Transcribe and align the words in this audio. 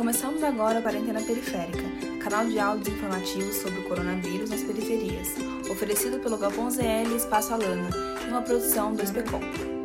Começamos 0.00 0.42
agora 0.42 0.78
a 0.78 0.82
Quarentena 0.82 1.20
Periférica, 1.20 1.84
canal 2.24 2.46
de 2.46 2.58
áudios 2.58 2.88
informativos 2.88 3.56
sobre 3.56 3.80
o 3.80 3.84
coronavírus 3.84 4.48
nas 4.48 4.62
periferias, 4.62 5.34
oferecido 5.70 6.18
pelo 6.20 6.38
Galpão 6.38 6.70
ZL 6.70 7.14
Espaço 7.14 7.52
Alana, 7.52 7.90
em 8.26 8.30
uma 8.30 8.40
produção 8.40 8.94
do 8.94 9.02
SPCOM. 9.02 9.79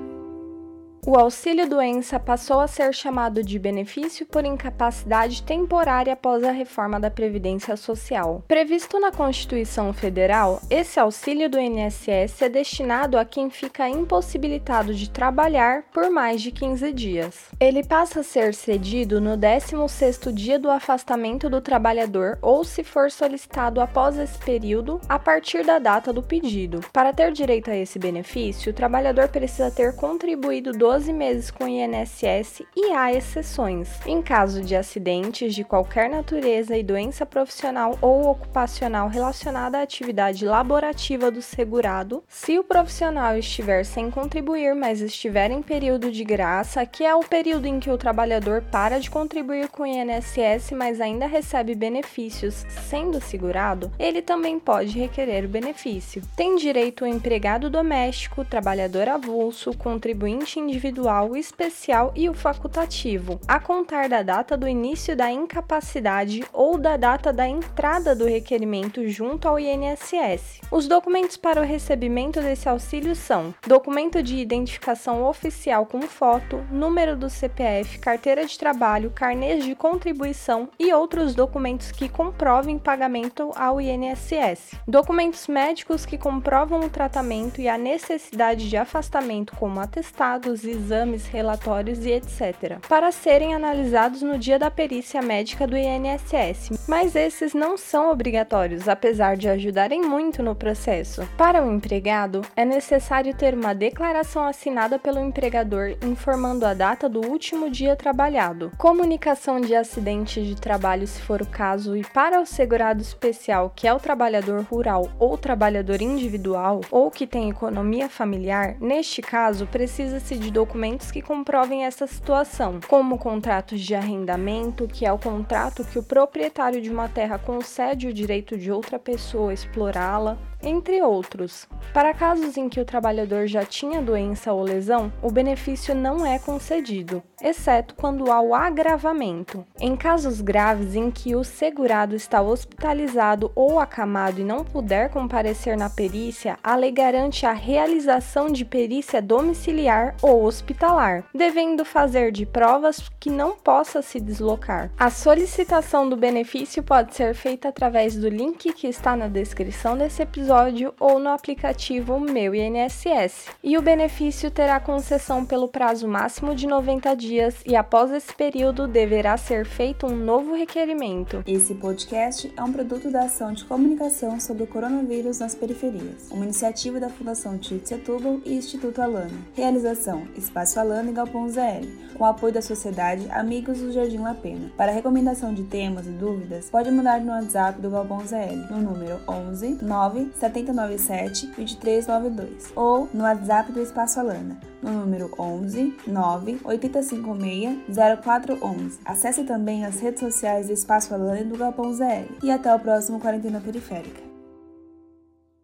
O 1.07 1.15
auxílio-doença 1.19 2.19
passou 2.19 2.59
a 2.59 2.67
ser 2.67 2.91
chamado 2.91 3.43
de 3.43 3.59
benefício 3.59 4.25
por 4.25 4.43
incapacidade 4.43 5.43
temporária 5.43 6.13
após 6.13 6.43
a 6.43 6.49
reforma 6.49 6.99
da 6.99 7.11
Previdência 7.11 7.77
Social. 7.77 8.43
Previsto 8.47 8.99
na 8.99 9.11
Constituição 9.11 9.93
Federal, 9.93 10.59
esse 10.67 10.99
auxílio 10.99 11.47
do 11.47 11.59
INSS 11.59 12.41
é 12.41 12.49
destinado 12.49 13.19
a 13.19 13.23
quem 13.23 13.51
fica 13.51 13.87
impossibilitado 13.87 14.95
de 14.95 15.07
trabalhar 15.07 15.83
por 15.93 16.09
mais 16.09 16.41
de 16.41 16.51
15 16.51 16.91
dias. 16.91 17.51
Ele 17.59 17.83
passa 17.83 18.21
a 18.21 18.23
ser 18.23 18.55
cedido 18.55 19.21
no 19.21 19.37
16º 19.37 20.33
dia 20.33 20.57
do 20.57 20.71
afastamento 20.71 21.51
do 21.51 21.61
trabalhador 21.61 22.39
ou 22.41 22.63
se 22.63 22.83
for 22.83 23.11
solicitado 23.11 23.79
após 23.79 24.17
esse 24.17 24.39
período, 24.39 24.99
a 25.07 25.19
partir 25.19 25.63
da 25.63 25.77
data 25.77 26.11
do 26.11 26.23
pedido. 26.23 26.79
Para 26.91 27.13
ter 27.13 27.31
direito 27.31 27.69
a 27.69 27.75
esse 27.75 27.99
benefício, 27.99 28.71
o 28.71 28.75
trabalhador 28.75 29.27
precisa 29.27 29.69
ter 29.69 29.95
contribuído 29.95 30.71
12 30.71 30.94
12 30.95 31.11
meses 31.11 31.51
com 31.51 31.65
o 31.65 31.67
INSS 31.67 32.63
e 32.73 32.93
há 32.93 33.11
exceções. 33.11 33.89
Em 34.05 34.21
caso 34.21 34.61
de 34.61 34.77
acidentes 34.77 35.53
de 35.53 35.61
qualquer 35.61 36.09
natureza 36.09 36.77
e 36.77 36.81
doença 36.81 37.25
profissional 37.25 37.97
ou 38.01 38.29
ocupacional 38.29 39.09
relacionada 39.09 39.77
à 39.77 39.81
atividade 39.81 40.45
laborativa 40.45 41.29
do 41.29 41.41
segurado, 41.41 42.23
se 42.29 42.57
o 42.57 42.63
profissional 42.63 43.37
estiver 43.37 43.83
sem 43.83 44.09
contribuir, 44.09 44.73
mas 44.73 45.01
estiver 45.01 45.51
em 45.51 45.61
período 45.61 46.09
de 46.09 46.23
graça, 46.23 46.85
que 46.85 47.03
é 47.03 47.13
o 47.13 47.19
período 47.19 47.65
em 47.65 47.77
que 47.77 47.91
o 47.91 47.97
trabalhador 47.97 48.61
para 48.71 48.97
de 48.97 49.11
contribuir 49.11 49.67
com 49.67 49.83
o 49.83 49.85
INSS, 49.85 50.71
mas 50.71 51.01
ainda 51.01 51.27
recebe 51.27 51.75
benefícios 51.75 52.65
sendo 52.87 53.19
segurado, 53.19 53.91
ele 53.99 54.21
também 54.21 54.57
pode 54.57 54.97
requerer 54.97 55.43
o 55.43 55.49
benefício. 55.49 56.21
Tem 56.37 56.55
direito 56.55 57.03
o 57.03 57.07
empregado 57.07 57.69
doméstico, 57.69 58.45
trabalhador 58.45 59.09
avulso, 59.09 59.75
contribuinte 59.77 60.57
individual 60.57 60.84
individual, 60.85 61.35
especial 61.35 62.11
e 62.15 62.29
o 62.29 62.33
facultativo, 62.33 63.39
a 63.47 63.59
contar 63.59 64.07
da 64.07 64.21
data 64.21 64.55
do 64.55 64.67
início 64.67 65.15
da 65.15 65.31
incapacidade 65.31 66.43
ou 66.53 66.77
da 66.77 66.95
data 66.95 67.33
da 67.33 67.47
entrada 67.47 68.15
do 68.15 68.25
requerimento 68.25 69.07
junto 69.07 69.47
ao 69.47 69.59
INSS. 69.59 70.61
Os 70.69 70.87
documentos 70.87 71.37
para 71.37 71.59
o 71.59 71.65
recebimento 71.65 72.39
desse 72.39 72.69
auxílio 72.69 73.15
são: 73.15 73.53
documento 73.67 74.21
de 74.21 74.37
identificação 74.37 75.23
oficial 75.23 75.85
com 75.85 76.01
foto, 76.03 76.63
número 76.71 77.15
do 77.15 77.29
CPF, 77.29 77.97
carteira 77.99 78.45
de 78.45 78.57
trabalho, 78.57 79.09
carnês 79.09 79.63
de 79.63 79.73
contribuição 79.73 80.69
e 80.77 80.93
outros 80.93 81.33
documentos 81.33 81.91
que 81.91 82.07
comprovem 82.07 82.77
pagamento 82.77 83.51
ao 83.55 83.81
INSS. 83.81 84.75
Documentos 84.87 85.47
médicos 85.47 86.05
que 86.05 86.17
comprovam 86.17 86.81
o 86.81 86.89
tratamento 86.89 87.59
e 87.59 87.67
a 87.67 87.77
necessidade 87.77 88.69
de 88.69 88.77
afastamento, 88.77 89.55
como 89.55 89.79
atestados, 89.79 90.63
exames, 90.75 91.25
relatórios 91.25 92.05
e 92.05 92.11
etc., 92.11 92.77
para 92.87 93.11
serem 93.11 93.55
analisados 93.55 94.21
no 94.21 94.37
dia 94.37 94.59
da 94.59 94.69
perícia 94.69 95.21
médica 95.21 95.65
do 95.65 95.75
INSS, 95.75 96.84
mas 96.87 97.15
esses 97.15 97.53
não 97.53 97.77
são 97.77 98.11
obrigatórios, 98.11 98.87
apesar 98.87 99.35
de 99.35 99.49
ajudarem 99.49 100.01
muito 100.01 100.41
no 100.43 100.55
processo. 100.55 101.27
Para 101.37 101.63
o 101.63 101.71
empregado, 101.73 102.41
é 102.55 102.63
necessário 102.63 103.33
ter 103.33 103.53
uma 103.53 103.73
declaração 103.73 104.45
assinada 104.45 104.99
pelo 104.99 105.19
empregador 105.19 105.95
informando 106.03 106.65
a 106.65 106.73
data 106.73 107.09
do 107.09 107.21
último 107.25 107.69
dia 107.69 107.95
trabalhado, 107.95 108.71
comunicação 108.77 109.59
de 109.59 109.75
acidente 109.75 110.43
de 110.43 110.55
trabalho 110.55 111.07
se 111.07 111.21
for 111.21 111.41
o 111.41 111.47
caso, 111.47 111.95
e 111.95 112.03
para 112.03 112.39
o 112.39 112.45
segurado 112.45 113.01
especial, 113.01 113.71
que 113.75 113.87
é 113.87 113.93
o 113.93 113.99
trabalhador 113.99 114.61
rural 114.63 115.09
ou 115.19 115.37
trabalhador 115.37 116.01
individual 116.01 116.81
ou 116.91 117.09
que 117.11 117.27
tem 117.27 117.49
economia 117.49 118.09
familiar, 118.09 118.75
neste 118.79 119.21
caso 119.21 119.65
precisa-se 119.67 120.35
de 120.35 120.51
documentos 120.51 121.11
que 121.11 121.21
comprovem 121.21 121.85
essa 121.85 122.07
situação, 122.07 122.79
como 122.87 123.17
contratos 123.17 123.81
de 123.81 123.95
arrendamento, 123.95 124.87
que 124.87 125.05
é 125.05 125.11
o 125.11 125.17
contrato 125.17 125.83
que 125.83 125.99
o 125.99 126.03
proprietário 126.03 126.74
de 126.81 126.89
uma 126.89 127.07
terra 127.07 127.37
concede 127.37 128.07
o 128.07 128.13
direito 128.13 128.57
de 128.57 128.71
outra 128.71 128.97
pessoa 128.99 129.53
explorá-la, 129.53 130.37
entre 130.65 131.01
outros. 131.01 131.67
Para 131.93 132.13
casos 132.13 132.57
em 132.57 132.67
que 132.67 132.79
o 132.79 132.85
trabalhador 132.85 133.47
já 133.47 133.63
tinha 133.63 134.01
doença 134.01 134.51
ou 134.51 134.63
lesão, 134.63 135.13
o 135.21 135.31
benefício 135.31 135.93
não 135.95 136.25
é 136.25 136.39
concedido, 136.39 137.23
exceto 137.41 137.95
quando 137.95 138.31
há 138.31 138.41
o 138.41 138.53
agravamento. 138.53 139.65
Em 139.79 139.95
casos 139.95 140.41
graves 140.41 140.95
em 140.95 141.11
que 141.11 141.35
o 141.35 141.43
segurado 141.43 142.15
está 142.15 142.41
hospitalizado 142.41 143.51
ou 143.55 143.79
acamado 143.79 144.41
e 144.41 144.43
não 144.43 144.65
puder 144.65 145.09
comparecer 145.09 145.77
na 145.77 145.89
perícia, 145.89 146.57
a 146.63 146.75
lei 146.75 146.91
garante 146.91 147.45
a 147.45 147.53
realização 147.53 148.49
de 148.49 148.65
perícia 148.65 149.21
domiciliar 149.21 150.15
ou 150.21 150.43
hospitalar, 150.43 151.23
devendo 151.33 151.85
fazer 151.85 152.31
de 152.31 152.45
provas 152.45 153.09
que 153.19 153.29
não 153.29 153.55
possa 153.55 154.01
se 154.01 154.19
deslocar. 154.19 154.91
A 154.97 155.09
solicitação 155.09 156.09
do 156.09 156.17
benefício 156.17 156.81
pode 156.83 157.15
ser 157.15 157.35
feita 157.35 157.69
através 157.69 158.15
do 158.15 158.27
link 158.27 158.73
que 158.73 158.87
está 158.87 159.15
na 159.15 159.27
descrição 159.27 159.97
desse 159.97 160.21
episódio 160.21 160.54
episódio 160.55 160.93
ou 160.99 161.19
no 161.19 161.29
aplicativo 161.29 162.17
Meu 162.17 162.55
INSS. 162.55 163.49
E 163.61 163.77
o 163.77 163.81
benefício 163.81 164.49
terá 164.49 164.79
concessão 164.79 165.43
pelo 165.43 165.67
prazo 165.67 166.07
máximo 166.07 166.55
de 166.55 166.65
90 166.65 167.13
dias 167.15 167.55
e 167.65 167.75
após 167.75 168.09
esse 168.11 168.33
período 168.33 168.87
deverá 168.87 169.35
ser 169.35 169.65
feito 169.65 170.07
um 170.07 170.15
novo 170.15 170.55
requerimento. 170.55 171.43
Esse 171.45 171.75
podcast 171.75 172.53
é 172.55 172.63
um 172.63 172.71
produto 172.71 173.11
da 173.11 173.23
ação 173.23 173.51
de 173.51 173.65
comunicação 173.65 174.39
sobre 174.39 174.63
o 174.63 174.67
coronavírus 174.67 175.39
nas 175.39 175.53
periferias, 175.53 176.29
uma 176.31 176.45
iniciativa 176.45 177.01
da 177.01 177.09
Fundação 177.09 177.57
Tite 177.57 177.89
Setúbal 177.89 178.39
e 178.45 178.53
Instituto 178.53 179.01
Alana. 179.01 179.37
Realização: 179.55 180.25
Espaço 180.37 180.79
Alana 180.79 181.11
e 181.11 181.13
Galpão 181.13 181.49
ZL, 181.49 181.85
com 182.17 182.25
apoio 182.25 182.53
da 182.53 182.61
Sociedade 182.61 183.27
Amigos 183.29 183.79
do 183.79 183.91
Jardim 183.91 184.19
La 184.19 184.33
Pena. 184.33 184.71
Para 184.77 184.93
recomendação 184.93 185.53
de 185.53 185.63
temas 185.63 186.07
e 186.07 186.11
dúvidas, 186.11 186.69
pode 186.69 186.89
mandar 186.91 187.19
no 187.19 187.31
WhatsApp 187.31 187.81
do 187.81 187.89
Galpão 187.89 188.25
ZL 188.25 188.71
no 188.71 188.77
número 188.77 189.19
11 189.27 189.79
9 189.81 190.29
797 190.45 191.47
2392 191.55 192.71
ou 192.75 193.09
no 193.13 193.23
WhatsApp 193.23 193.71
do 193.71 193.81
Espaço 193.81 194.19
Alana, 194.19 194.59
no 194.81 194.91
número 194.91 195.31
11 195.39 195.95
9 196.05 196.59
8056 196.63 197.79
0411. 198.23 198.99
Acesse 199.05 199.43
também 199.43 199.85
as 199.85 199.99
redes 199.99 200.19
sociais 200.19 200.67
do 200.67 200.73
Espaço 200.73 201.13
Alana 201.13 201.39
e 201.39 201.45
do 201.45 201.57
Galpão 201.57 201.93
ZL. 201.93 202.27
E 202.43 202.51
até 202.51 202.73
o 202.73 202.79
próximo 202.79 203.19
Quarentena 203.19 203.59
Periférica. 203.59 204.34